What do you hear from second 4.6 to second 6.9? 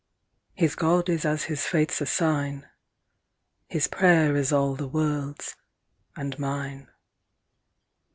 the world's—and mine.